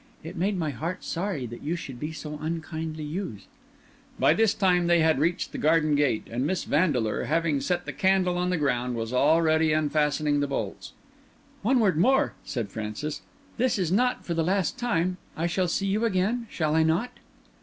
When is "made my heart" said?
0.35-1.03